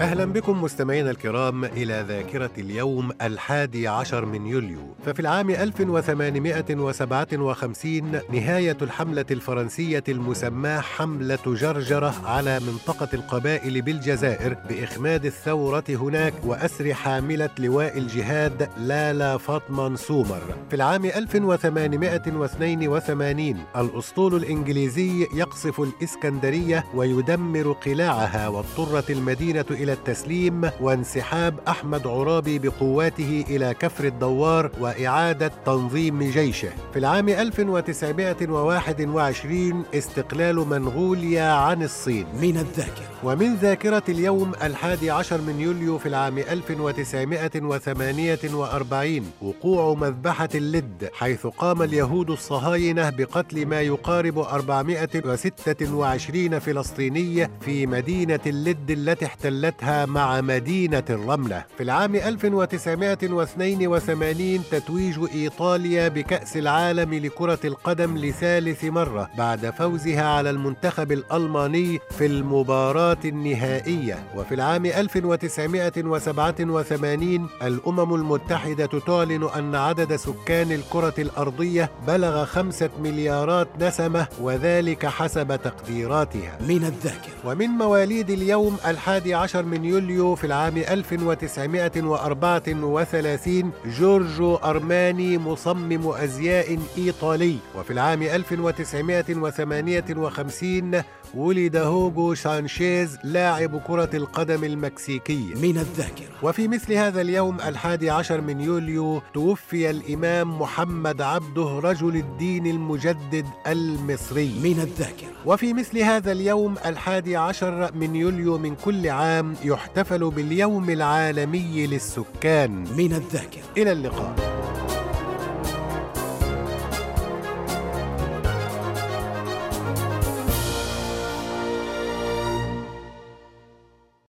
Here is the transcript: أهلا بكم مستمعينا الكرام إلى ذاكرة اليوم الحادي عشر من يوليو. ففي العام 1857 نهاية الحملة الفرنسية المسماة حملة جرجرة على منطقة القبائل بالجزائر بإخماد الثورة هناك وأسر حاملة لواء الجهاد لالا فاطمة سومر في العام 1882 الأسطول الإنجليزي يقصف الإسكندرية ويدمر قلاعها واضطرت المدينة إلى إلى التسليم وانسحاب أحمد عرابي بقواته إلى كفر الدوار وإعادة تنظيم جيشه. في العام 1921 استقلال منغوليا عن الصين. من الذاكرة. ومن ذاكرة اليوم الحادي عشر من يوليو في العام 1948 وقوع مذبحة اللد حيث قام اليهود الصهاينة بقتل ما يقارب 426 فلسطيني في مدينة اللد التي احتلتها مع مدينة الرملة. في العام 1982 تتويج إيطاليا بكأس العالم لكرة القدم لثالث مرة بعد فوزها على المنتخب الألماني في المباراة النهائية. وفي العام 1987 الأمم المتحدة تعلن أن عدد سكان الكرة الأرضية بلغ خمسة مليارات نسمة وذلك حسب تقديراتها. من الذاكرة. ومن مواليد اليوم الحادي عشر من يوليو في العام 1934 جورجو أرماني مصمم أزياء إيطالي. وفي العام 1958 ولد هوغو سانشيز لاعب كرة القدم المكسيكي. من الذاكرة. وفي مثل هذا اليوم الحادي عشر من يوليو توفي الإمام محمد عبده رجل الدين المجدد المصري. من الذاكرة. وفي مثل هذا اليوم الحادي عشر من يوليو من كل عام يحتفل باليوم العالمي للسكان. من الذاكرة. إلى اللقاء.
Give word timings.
أهلا 0.00 0.24
بكم 0.24 0.62
مستمعينا 0.62 1.10
الكرام 1.10 1.64
إلى 1.64 2.04
ذاكرة 2.08 2.50
اليوم 2.58 3.10
الحادي 3.22 3.88
عشر 3.88 4.24
من 4.24 4.46
يوليو. 4.46 4.78
ففي 5.06 5.20
العام 5.20 5.50
1857 5.50 8.20
نهاية 8.32 8.76
الحملة 8.82 9.24
الفرنسية 9.30 10.04
المسماة 10.08 10.80
حملة 10.80 11.38
جرجرة 11.46 12.14
على 12.24 12.60
منطقة 12.60 13.08
القبائل 13.14 13.82
بالجزائر 13.82 14.56
بإخماد 14.68 15.24
الثورة 15.26 15.84
هناك 15.88 16.34
وأسر 16.44 16.94
حاملة 16.94 17.50
لواء 17.58 17.98
الجهاد 17.98 18.68
لالا 18.78 19.36
فاطمة 19.38 19.96
سومر 19.96 20.42
في 20.70 20.76
العام 20.76 21.04
1882 21.04 23.56
الأسطول 23.76 24.34
الإنجليزي 24.34 25.26
يقصف 25.34 25.80
الإسكندرية 25.80 26.84
ويدمر 26.94 27.72
قلاعها 27.72 28.48
واضطرت 28.48 29.10
المدينة 29.10 29.64
إلى 29.70 29.87
إلى 29.88 29.96
التسليم 29.96 30.70
وانسحاب 30.80 31.54
أحمد 31.68 32.06
عرابي 32.06 32.58
بقواته 32.58 33.44
إلى 33.50 33.74
كفر 33.74 34.04
الدوار 34.04 34.70
وإعادة 34.80 35.50
تنظيم 35.66 36.22
جيشه. 36.22 36.68
في 36.92 36.98
العام 36.98 37.28
1921 37.28 39.84
استقلال 39.94 40.56
منغوليا 40.56 41.52
عن 41.52 41.82
الصين. 41.82 42.26
من 42.42 42.56
الذاكرة. 42.56 43.08
ومن 43.24 43.54
ذاكرة 43.54 44.02
اليوم 44.08 44.52
الحادي 44.62 45.10
عشر 45.10 45.40
من 45.40 45.60
يوليو 45.60 45.98
في 45.98 46.06
العام 46.08 46.38
1948 46.38 49.30
وقوع 49.42 49.94
مذبحة 49.94 50.48
اللد 50.54 51.08
حيث 51.12 51.46
قام 51.46 51.82
اليهود 51.82 52.30
الصهاينة 52.30 53.10
بقتل 53.10 53.66
ما 53.66 53.80
يقارب 53.80 54.38
426 54.38 56.58
فلسطيني 56.58 57.48
في 57.60 57.86
مدينة 57.86 58.40
اللد 58.46 58.90
التي 58.90 59.26
احتلتها 59.26 59.77
مع 59.82 60.40
مدينة 60.40 61.04
الرملة. 61.10 61.64
في 61.76 61.82
العام 61.82 62.14
1982 62.16 64.60
تتويج 64.70 65.18
إيطاليا 65.34 66.08
بكأس 66.08 66.56
العالم 66.56 67.14
لكرة 67.14 67.58
القدم 67.64 68.16
لثالث 68.18 68.84
مرة 68.84 69.30
بعد 69.38 69.70
فوزها 69.70 70.24
على 70.24 70.50
المنتخب 70.50 71.12
الألماني 71.12 71.98
في 72.10 72.26
المباراة 72.26 73.16
النهائية. 73.24 74.18
وفي 74.36 74.54
العام 74.54 74.86
1987 74.86 77.48
الأمم 77.62 78.14
المتحدة 78.14 79.00
تعلن 79.06 79.48
أن 79.56 79.74
عدد 79.74 80.16
سكان 80.16 80.72
الكرة 80.72 81.14
الأرضية 81.18 81.90
بلغ 82.06 82.44
خمسة 82.44 82.90
مليارات 83.00 83.68
نسمة 83.80 84.26
وذلك 84.40 85.06
حسب 85.06 85.60
تقديراتها. 85.62 86.58
من 86.60 86.84
الذاكرة. 86.84 87.32
ومن 87.44 87.68
مواليد 87.68 88.30
اليوم 88.30 88.76
الحادي 88.86 89.34
عشر 89.34 89.67
من 89.68 89.84
يوليو 89.84 90.34
في 90.34 90.44
العام 90.44 90.76
1934 90.76 93.70
جورجو 93.98 94.54
أرماني 94.54 95.38
مصمم 95.38 96.08
أزياء 96.08 96.78
إيطالي. 96.98 97.56
وفي 97.78 97.92
العام 97.92 98.22
1958 98.22 101.02
ولد 101.34 101.76
هوغو 101.76 102.34
سانشيز 102.34 103.18
لاعب 103.24 103.80
كرة 103.86 104.10
القدم 104.14 104.64
المكسيكي. 104.64 105.54
من 105.62 105.78
الذاكرة. 105.78 106.28
وفي 106.42 106.68
مثل 106.68 106.92
هذا 106.92 107.20
اليوم 107.20 107.60
الحادي 107.60 108.10
عشر 108.10 108.40
من 108.40 108.60
يوليو 108.60 109.22
توفي 109.34 109.90
الإمام 109.90 110.60
محمد 110.60 111.22
عبده 111.22 111.78
رجل 111.78 112.16
الدين 112.16 112.66
المجدد 112.66 113.46
المصري. 113.66 114.52
من 114.62 114.80
الذاكرة. 114.80 115.28
وفي 115.46 115.72
مثل 115.72 115.98
هذا 115.98 116.32
اليوم 116.32 116.74
الحادي 116.86 117.36
عشر 117.36 117.90
من 117.94 118.16
يوليو 118.16 118.58
من 118.58 118.74
كل 118.74 119.08
عام 119.08 119.54
يحتفل 119.64 120.30
باليوم 120.30 120.90
العالمي 120.90 121.86
للسكان. 121.86 122.70
من 122.70 123.12
الذاكرة. 123.12 123.62
إلى 123.76 123.92
اللقاء. 123.92 124.57